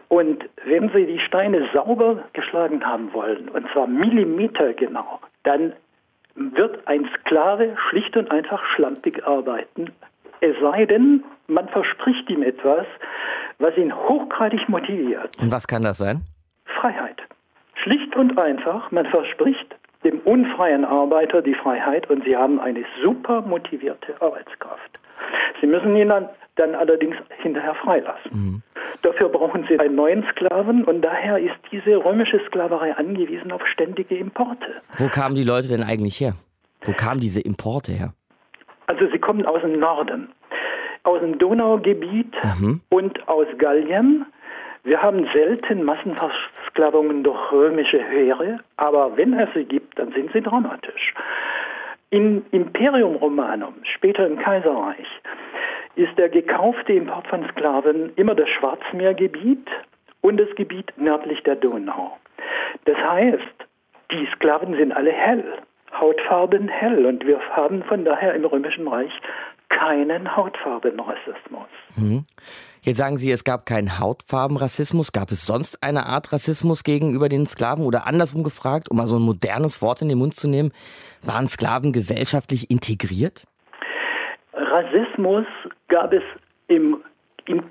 [0.10, 5.74] Und wenn Sie die Steine sauber geschlagen haben wollen, und zwar millimetergenau, dann
[6.36, 9.92] wird ein Sklave schlicht und einfach schlampig arbeiten.
[10.42, 12.86] Es sei denn, man verspricht ihm etwas,
[13.60, 15.38] was ihn hochgradig motiviert.
[15.42, 16.22] Und was kann das sein?
[16.66, 17.22] Freiheit.
[17.76, 19.75] Schlicht und einfach, man verspricht
[20.06, 25.00] dem unfreien Arbeiter die Freiheit und sie haben eine super motivierte Arbeitskraft.
[25.60, 28.32] Sie müssen ihn dann, dann allerdings hinterher freilassen.
[28.32, 28.62] Mhm.
[29.02, 34.16] Dafür brauchen sie einen neuen Sklaven und daher ist diese römische Sklaverei angewiesen auf ständige
[34.16, 34.82] Importe.
[34.98, 36.34] Wo kamen die Leute denn eigentlich her?
[36.84, 38.14] Wo kamen diese Importe her?
[38.88, 40.30] Also sie kommen aus dem Norden,
[41.04, 42.82] aus dem Donaugebiet mhm.
[42.90, 44.26] und aus Gallien.
[44.86, 50.42] Wir haben selten Massenversklavungen durch römische Heere, aber wenn es sie gibt, dann sind sie
[50.42, 51.16] dramatisch.
[52.12, 55.08] Im Imperium Romanum, später im Kaiserreich,
[55.96, 59.68] ist der gekaufte Import von Sklaven immer das Schwarzmeergebiet
[60.22, 62.18] und das Gebiet nördlich der Donau.
[62.86, 63.42] Das heißt,
[64.12, 65.46] die Sklaven sind alle hell,
[66.00, 69.20] Hautfarben hell und wir haben von daher im Römischen Reich
[69.70, 71.70] keinen Hautfarbenrassismus.
[71.98, 72.24] Mhm.
[72.86, 75.12] Jetzt sagen Sie, es gab keinen Hautfarbenrassismus.
[75.12, 77.84] Gab es sonst eine Art Rassismus gegenüber den Sklaven?
[77.84, 80.72] Oder andersrum gefragt, um mal so ein modernes Wort in den Mund zu nehmen,
[81.24, 83.46] waren Sklaven gesellschaftlich integriert?
[84.54, 85.48] Rassismus
[85.88, 86.22] gab es
[86.68, 87.02] im,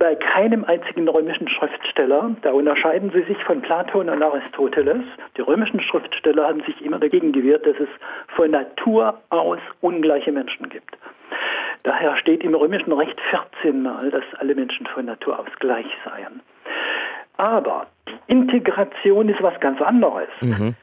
[0.00, 2.34] bei keinem einzigen römischen Schriftsteller.
[2.42, 5.04] Da unterscheiden sie sich von Platon und Aristoteles.
[5.36, 7.88] Die römischen Schriftsteller haben sich immer dagegen gewehrt, dass es
[8.34, 10.98] von Natur aus ungleiche Menschen gibt.
[11.84, 16.40] Daher steht im römischen Recht 14 Mal, dass alle Menschen von Natur aus gleich seien.
[17.36, 20.28] Aber die Integration ist was ganz anderes.
[20.40, 20.74] Mhm.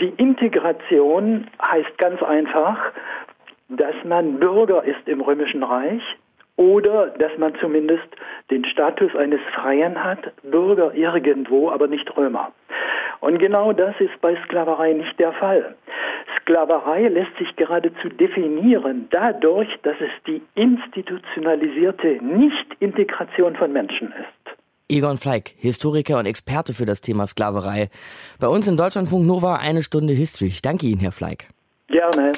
[0.00, 2.78] Die Integration heißt ganz einfach,
[3.68, 6.02] dass man Bürger ist im römischen Reich
[6.60, 8.04] oder dass man zumindest
[8.50, 12.52] den Status eines Freien hat, Bürger irgendwo, aber nicht Römer.
[13.20, 15.74] Und genau das ist bei Sklaverei nicht der Fall.
[16.38, 24.56] Sklaverei lässt sich geradezu definieren dadurch, dass es die institutionalisierte Nicht-Integration von Menschen ist.
[24.90, 27.88] Egon Fleig, Historiker und Experte für das Thema Sklaverei.
[28.38, 30.48] Bei uns in Deutschlandfunk Nova eine Stunde History.
[30.48, 31.46] Ich danke Ihnen, Herr Fleig.
[31.88, 32.32] Gerne.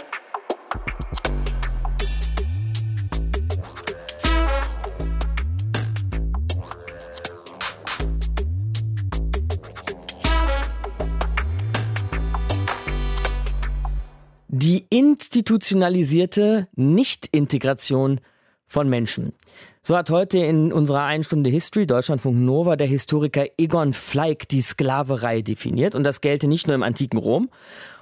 [14.55, 18.21] Die institutionalisierte Nicht-Integration
[18.67, 19.33] von Menschen.
[19.81, 24.61] So hat heute in unserer einen Stunde History Deutschlandfunk Nova der Historiker Egon Fleig die
[24.61, 27.49] Sklaverei definiert und das gelte nicht nur im antiken Rom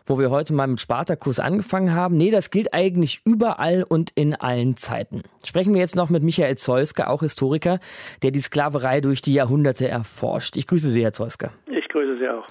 [0.06, 2.16] wo wir heute mal mit Spartakus angefangen haben.
[2.16, 5.22] Nee, das gilt eigentlich überall und in allen Zeiten.
[5.44, 7.78] Sprechen wir jetzt noch mit Michael Zeuske, auch Historiker,
[8.22, 10.56] der die Sklaverei durch die Jahrhunderte erforscht.
[10.56, 11.50] Ich grüße Sie, Herr Zeuske.
[11.90, 12.46] Grüße Sie auch.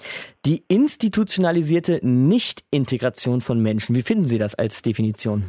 [0.46, 5.44] Die institutionalisierte Nicht-Integration von Menschen, wie finden Sie das als Definition?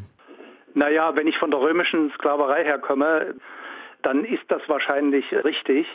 [0.74, 3.36] Naja, wenn ich von der römischen Sklaverei herkomme,
[4.04, 5.88] dann ist das wahrscheinlich richtig.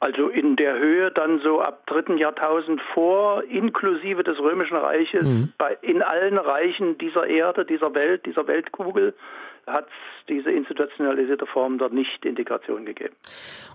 [0.00, 5.52] Also in der Höhe dann so ab dritten Jahrtausend vor, inklusive des Römischen Reiches, mhm.
[5.56, 9.14] bei, in allen Reichen dieser Erde, dieser Welt, dieser Weltkugel,
[9.66, 13.14] hat es diese institutionalisierte Form der Nicht-Integration gegeben.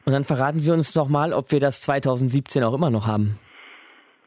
[0.06, 3.40] Und dann verraten Sie uns noch mal, ob wir das 2017 auch immer noch haben.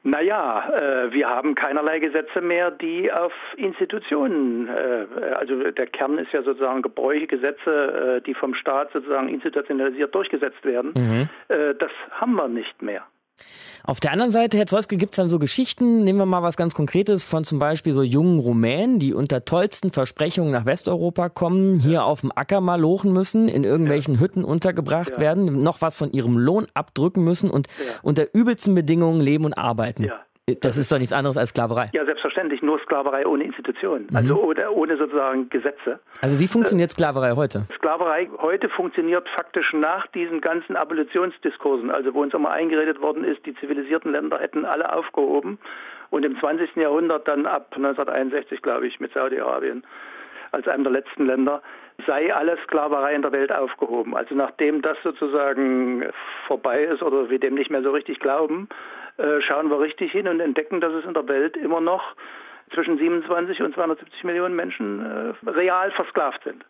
[0.05, 6.33] Naja, äh, wir haben keinerlei Gesetze mehr, die auf Institutionen, äh, also der Kern ist
[6.33, 10.93] ja sozusagen Gebräuche, Gesetze, äh, die vom Staat sozusagen institutionalisiert durchgesetzt werden.
[10.97, 11.29] Mhm.
[11.49, 13.07] Äh, das haben wir nicht mehr.
[13.85, 16.57] Auf der anderen Seite, Herr Zeuske, gibt es dann so Geschichten, nehmen wir mal was
[16.57, 21.81] ganz Konkretes von zum Beispiel so jungen Rumänen, die unter tollsten Versprechungen nach Westeuropa kommen,
[21.81, 22.03] hier ja.
[22.05, 24.21] auf dem Acker mal lochen müssen, in irgendwelchen ja.
[24.21, 25.19] Hütten untergebracht ja.
[25.19, 27.67] werden, noch was von ihrem Lohn abdrücken müssen und
[28.03, 30.05] unter übelsten Bedingungen leben und arbeiten.
[30.61, 31.91] Das ist doch nichts anderes als Sklaverei.
[31.93, 32.63] Ja, selbstverständlich.
[32.63, 34.09] Nur Sklaverei ohne Institutionen.
[34.11, 34.17] Mhm.
[34.17, 36.01] Also ohne, ohne, sozusagen Gesetze.
[36.21, 37.65] Also wie funktioniert äh, Sklaverei heute?
[37.77, 41.93] Sklaverei heute funktioniert faktisch nach diesen ganzen Abolitionsdiskursen.
[41.93, 45.61] Also wo uns immer eingeredet worden ist, die zivilisierten Länder hätten alle aufgehoben.
[46.11, 46.75] Und im 20.
[46.75, 49.85] Jahrhundert dann ab 1961, glaube ich, mit Saudi-Arabien
[50.51, 51.63] als einem der letzten Länder,
[52.07, 54.17] sei alle Sklaverei in der Welt aufgehoben.
[54.17, 56.05] Also nachdem das sozusagen
[56.47, 59.02] vorbei ist oder wir dem nicht mehr so richtig glauben, äh,
[59.41, 62.03] schauen wir richtig hin und entdecken, dass es in der Welt immer noch
[62.75, 65.05] zwischen 27 und 270 Millionen Menschen
[65.45, 66.65] äh, real versklavt sind.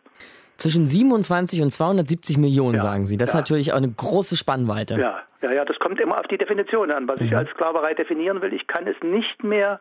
[0.57, 3.17] Zwischen 27 und 270 Millionen, ja, sagen Sie.
[3.17, 3.31] Das ja.
[3.33, 4.99] ist natürlich auch eine große Spannweite.
[4.99, 7.07] Ja, ja, ja, das kommt immer auf die Definition an.
[7.07, 7.27] Was mhm.
[7.27, 9.79] ich als Sklaverei definieren will, ich kann es nicht mehr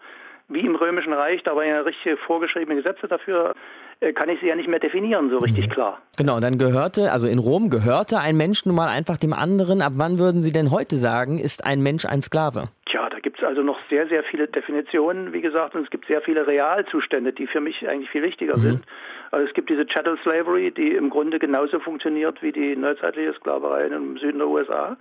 [0.54, 3.54] wie im Römischen Reich, da waren ja richtige vorgeschriebene Gesetze dafür,
[4.00, 5.72] äh, kann ich sie ja nicht mehr definieren, so richtig mhm.
[5.72, 6.02] klar.
[6.16, 9.82] Genau, dann gehörte, also in Rom gehörte ein Mensch nun mal einfach dem anderen.
[9.82, 12.68] Ab wann würden Sie denn heute sagen, ist ein Mensch ein Sklave?
[12.86, 16.06] Tja, da gibt es also noch sehr, sehr viele Definitionen, wie gesagt, und es gibt
[16.06, 18.62] sehr viele Realzustände, die für mich eigentlich viel wichtiger mhm.
[18.62, 18.84] sind.
[19.30, 23.86] Also es gibt diese Chattel Slavery, die im Grunde genauso funktioniert wie die neuzeitliche Sklaverei
[23.86, 24.96] im Süden der USA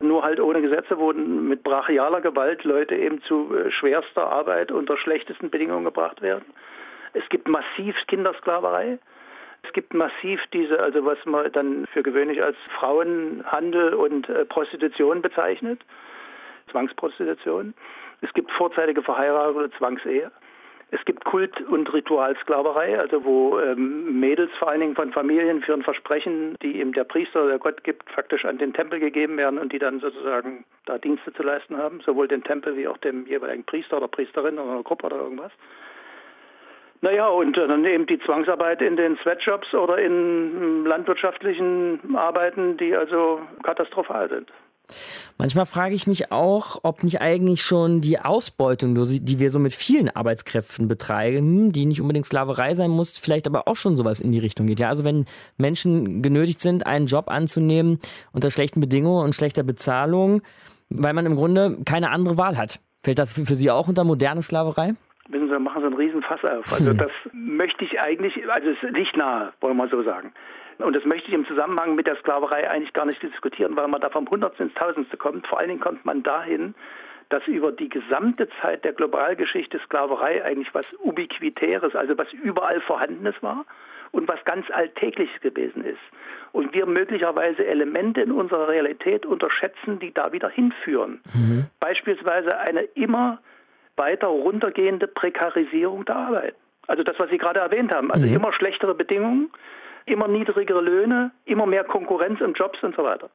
[0.00, 4.96] nur halt ohne Gesetze wurden mit brachialer Gewalt Leute eben zu äh, schwerster Arbeit unter
[4.96, 6.44] schlechtesten Bedingungen gebracht werden.
[7.12, 8.98] Es gibt massiv Kindersklaverei.
[9.62, 15.20] Es gibt massiv diese, also was man dann für gewöhnlich als Frauenhandel und äh, Prostitution
[15.20, 15.80] bezeichnet,
[16.70, 17.74] Zwangsprostitution.
[18.22, 20.30] Es gibt vorzeitige Verheiratung oder Zwangsehe.
[20.92, 25.72] Es gibt Kult- und Ritualsklaverei, also wo ähm, Mädels vor allen Dingen von Familien für
[25.72, 29.36] ein Versprechen, die ihm der Priester oder der Gott gibt, faktisch an den Tempel gegeben
[29.36, 32.98] werden und die dann sozusagen da Dienste zu leisten haben, sowohl dem Tempel wie auch
[32.98, 35.52] dem jeweiligen Priester oder Priesterin oder einer Gruppe oder irgendwas.
[37.02, 43.40] Naja, und dann eben die Zwangsarbeit in den Sweatshops oder in landwirtschaftlichen Arbeiten, die also
[43.62, 44.52] katastrophal sind.
[45.38, 49.72] Manchmal frage ich mich auch, ob nicht eigentlich schon die Ausbeutung, die wir so mit
[49.72, 54.32] vielen Arbeitskräften betreiben, die nicht unbedingt Sklaverei sein muss, vielleicht aber auch schon sowas in
[54.32, 54.80] die Richtung geht.
[54.80, 58.00] Ja, also wenn Menschen genötigt sind, einen Job anzunehmen
[58.32, 60.42] unter schlechten Bedingungen und schlechter Bezahlung,
[60.90, 62.80] weil man im Grunde keine andere Wahl hat.
[63.02, 64.94] Fällt das für Sie auch unter moderne Sklaverei?
[65.28, 66.72] Wissen Sie, machen Sie einen Riesen-Fass auf.
[66.72, 70.32] Also das möchte ich eigentlich, also es liegt nahe, wollen wir mal so sagen.
[70.82, 74.00] Und das möchte ich im Zusammenhang mit der Sklaverei eigentlich gar nicht diskutieren, weil man
[74.00, 75.46] da vom Hundertsten ins Tausendste kommt.
[75.46, 76.74] Vor allen Dingen kommt man dahin,
[77.28, 83.34] dass über die gesamte Zeit der Globalgeschichte Sklaverei eigentlich was Ubiquitäres, also was überall Vorhandenes
[83.40, 83.64] war
[84.10, 86.00] und was ganz Alltägliches gewesen ist.
[86.52, 91.20] Und wir möglicherweise Elemente in unserer Realität unterschätzen, die da wieder hinführen.
[91.32, 91.66] Mhm.
[91.78, 93.38] Beispielsweise eine immer
[93.96, 96.54] weiter runtergehende Prekarisierung der Arbeit.
[96.88, 98.10] Also das, was Sie gerade erwähnt haben.
[98.10, 98.34] Also mhm.
[98.34, 99.50] immer schlechtere Bedingungen,
[100.06, 103.30] immer niedrigere Löhne, immer mehr Konkurrenz im Jobs und so weiter.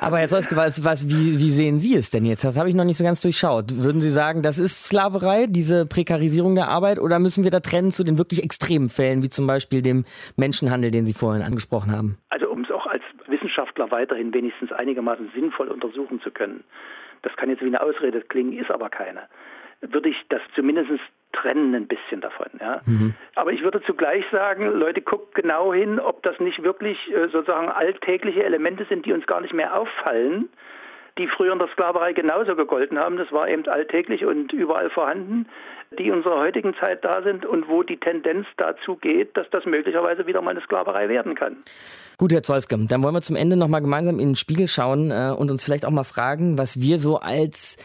[0.00, 2.44] Aber Herr Zeuske, was, was, wie, wie sehen Sie es denn jetzt?
[2.44, 3.76] Das habe ich noch nicht so ganz durchschaut.
[3.76, 7.90] Würden Sie sagen, das ist Sklaverei, diese Prekarisierung der Arbeit, oder müssen wir da trennen
[7.90, 10.04] zu den wirklich extremen Fällen, wie zum Beispiel dem
[10.36, 12.18] Menschenhandel, den Sie vorhin angesprochen haben?
[12.28, 16.62] Also um es auch als Wissenschaftler weiterhin wenigstens einigermaßen sinnvoll untersuchen zu können,
[17.22, 19.22] das kann jetzt wie eine Ausrede klingen, ist aber keine,
[19.80, 21.00] würde ich das zumindest
[21.32, 22.48] trennen ein bisschen davon.
[22.60, 22.80] Ja.
[22.86, 23.14] Mhm.
[23.34, 27.68] Aber ich würde zugleich sagen, Leute, guckt genau hin, ob das nicht wirklich äh, sozusagen
[27.68, 30.48] alltägliche Elemente sind, die uns gar nicht mehr auffallen,
[31.18, 33.16] die früher in der Sklaverei genauso gegolten haben.
[33.16, 35.46] Das war eben alltäglich und überall vorhanden,
[35.98, 39.64] die in unserer heutigen Zeit da sind und wo die Tendenz dazu geht, dass das
[39.64, 41.56] möglicherweise wieder mal eine Sklaverei werden kann.
[42.18, 45.32] Gut, Herr Zolske, dann wollen wir zum Ende nochmal gemeinsam in den Spiegel schauen äh,
[45.36, 47.76] und uns vielleicht auch mal fragen, was wir so als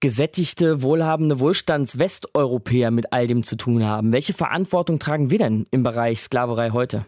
[0.00, 4.12] gesättigte, wohlhabende Wohlstands-Westeuropäer mit all dem zu tun haben.
[4.12, 7.06] Welche Verantwortung tragen wir denn im Bereich Sklaverei heute?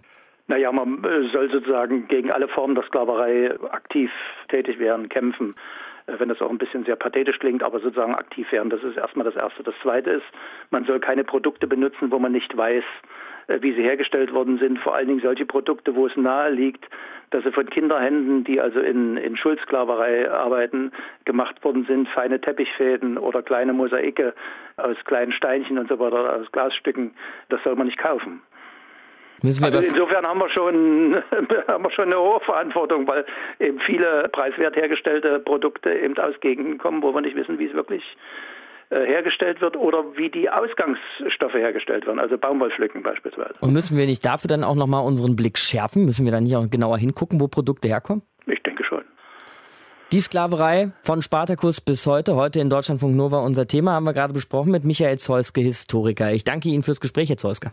[0.48, 4.11] Naja, man äh, soll sozusagen gegen alle Formen der Sklaverei aktiv
[4.48, 5.55] tätig werden, kämpfen.
[6.07, 8.70] Äh, wenn das auch ein bisschen sehr pathetisch klingt, aber sozusagen aktiv werden.
[8.70, 9.62] Das ist erstmal das Erste.
[9.62, 10.26] Das Zweite ist,
[10.70, 12.85] man soll keine Produkte benutzen, wo man nicht weiß,
[13.48, 14.78] wie sie hergestellt worden sind.
[14.78, 16.87] Vor allen Dingen solche Produkte, wo es nahe liegt,
[17.31, 20.92] dass sie von Kinderhänden, die also in, in Schuldsklaverei arbeiten,
[21.24, 24.35] gemacht worden sind, feine Teppichfäden oder kleine Mosaike
[24.76, 27.12] aus kleinen Steinchen und so weiter, aus Glasstücken.
[27.48, 28.42] Das soll man nicht kaufen.
[29.44, 31.16] Also insofern haben wir, schon,
[31.68, 33.24] haben wir schon eine hohe Verantwortung, weil
[33.59, 37.74] eben viele preiswert hergestellte Produkte eben aus Gegenden kommen, wo wir nicht wissen, wie es
[37.74, 38.51] wirklich äh,
[38.92, 43.55] hergestellt wird oder wie die Ausgangsstoffe hergestellt werden, also Baumwollpflücken beispielsweise.
[43.61, 46.05] Und müssen wir nicht dafür dann auch nochmal unseren Blick schärfen?
[46.05, 48.22] Müssen wir dann nicht auch genauer hingucken, wo Produkte herkommen?
[48.46, 49.02] Ich denke schon.
[50.12, 54.35] Die Sklaverei von Spartacus bis heute, heute in Deutschlandfunk Nova unser Thema, haben wir gerade
[54.35, 56.33] besprochen mit Michael Zeuske, Historiker.
[56.33, 57.70] Ich danke Ihnen fürs Gespräch, Herr Zeuske.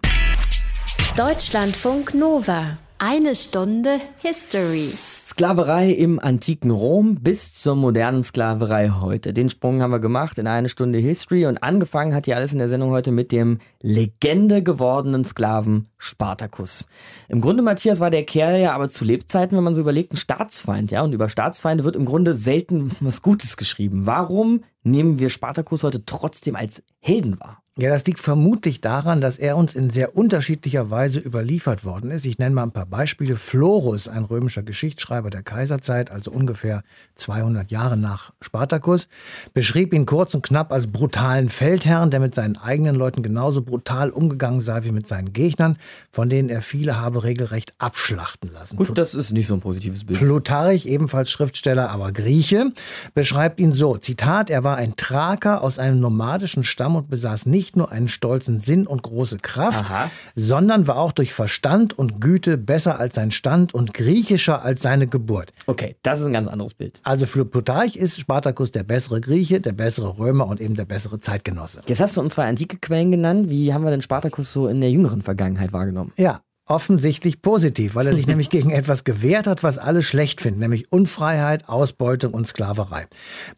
[1.18, 2.78] Deutschlandfunk Nova.
[2.98, 4.94] Eine Stunde History.
[5.30, 9.32] Sklaverei im antiken Rom bis zur modernen Sklaverei heute.
[9.32, 12.58] Den Sprung haben wir gemacht in eine Stunde History und angefangen hat hier alles in
[12.58, 16.84] der Sendung heute mit dem Legende gewordenen Sklaven Spartacus.
[17.28, 20.18] Im Grunde, Matthias, war der Kerl ja aber zu Lebzeiten, wenn man so überlegt, ein
[20.18, 21.04] Staatsfeind, ja.
[21.04, 24.08] Und über Staatsfeinde wird im Grunde selten was Gutes geschrieben.
[24.08, 27.62] Warum nehmen wir Spartacus heute trotzdem als Helden wahr?
[27.82, 32.26] Ja, das liegt vermutlich daran, dass er uns in sehr unterschiedlicher Weise überliefert worden ist.
[32.26, 33.38] Ich nenne mal ein paar Beispiele.
[33.38, 36.84] Florus, ein römischer Geschichtsschreiber der Kaiserzeit, also ungefähr
[37.16, 39.08] 200 Jahre nach Spartacus,
[39.54, 44.10] beschrieb ihn kurz und knapp als brutalen Feldherrn, der mit seinen eigenen Leuten genauso brutal
[44.10, 45.78] umgegangen sei wie mit seinen Gegnern,
[46.12, 48.76] von denen er viele habe regelrecht abschlachten lassen.
[48.76, 50.20] Gut, das ist nicht so ein positives Bild.
[50.20, 52.74] Plutarch, ebenfalls Schriftsteller, aber Grieche,
[53.14, 57.69] beschreibt ihn so, Zitat, er war ein Thraker aus einem nomadischen Stamm und besaß nicht
[57.70, 60.10] nicht nur einen stolzen Sinn und große Kraft, Aha.
[60.34, 65.06] sondern war auch durch Verstand und Güte besser als sein Stand und griechischer als seine
[65.06, 65.54] Geburt.
[65.68, 67.00] Okay, das ist ein ganz anderes Bild.
[67.04, 71.20] Also für Plutarch ist Spartacus der bessere Grieche, der bessere Römer und eben der bessere
[71.20, 71.82] Zeitgenosse.
[71.86, 73.52] Jetzt hast du uns zwei antike Quellen genannt.
[73.52, 76.12] Wie haben wir denn Spartacus so in der jüngeren Vergangenheit wahrgenommen?
[76.18, 80.62] Ja, offensichtlich positiv, weil er sich nämlich gegen etwas gewehrt hat, was alle schlecht finden,
[80.62, 83.08] nämlich Unfreiheit, Ausbeutung und Sklaverei.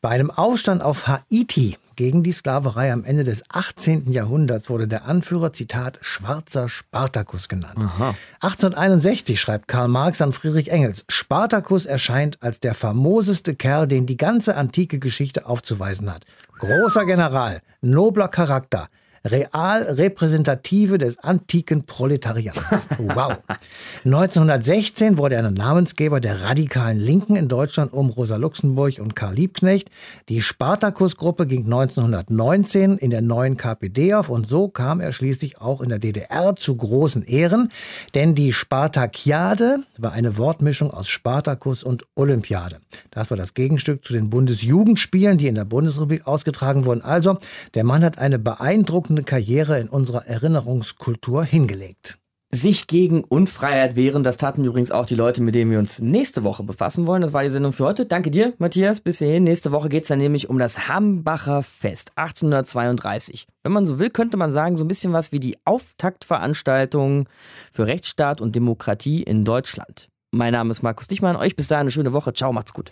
[0.02, 4.12] Bei einem Aufstand auf Haiti gegen die Sklaverei am Ende des 18.
[4.12, 7.78] Jahrhunderts wurde der Anführer, Zitat, schwarzer Spartacus genannt.
[7.78, 8.16] Aha.
[8.40, 14.18] 1861 schreibt Karl Marx an Friedrich Engels, Spartacus erscheint als der famoseste Kerl, den die
[14.18, 16.26] ganze antike Geschichte aufzuweisen hat.
[16.60, 18.88] Großer General, nobler Charakter,
[19.24, 22.88] real repräsentative des antiken Proletariats.
[22.98, 23.38] Wow.
[24.06, 29.90] 1916 wurde er Namensgeber der radikalen Linken in Deutschland um Rosa Luxemburg und Karl Liebknecht.
[30.30, 35.82] Die Spartakus-Gruppe ging 1919 in der neuen KPD auf und so kam er schließlich auch
[35.82, 37.72] in der DDR zu großen Ehren,
[38.16, 42.80] denn die Spartakiade war eine Wortmischung aus Spartakus und Olympiade.
[43.12, 47.02] Das war das Gegenstück zu den Bundesjugendspielen, die in der Bundesrepublik ausgetragen wurden.
[47.02, 47.38] Also,
[47.74, 52.18] der Mann hat eine beeindruckende beeindruckende Karriere in unserer Erinnerungskultur hingelegt.
[52.54, 56.44] Sich gegen Unfreiheit wehren, das taten übrigens auch die Leute, mit denen wir uns nächste
[56.44, 57.22] Woche befassen wollen.
[57.22, 58.06] Das war die Sendung für heute.
[58.06, 59.46] Danke dir, Matthias, bis hierhin.
[59.46, 63.48] Nächste Woche geht es dann nämlich um das Hambacher Fest 1832.
[63.64, 67.30] Wenn man so will, könnte man sagen, so ein bisschen was wie die Auftaktveranstaltung
[67.72, 70.10] für Rechtsstaat und Demokratie in Deutschland.
[70.32, 71.38] Mein Name ist Markus Dichmann.
[71.38, 72.34] Euch bis dahin eine schöne Woche.
[72.34, 72.92] Ciao, macht's gut.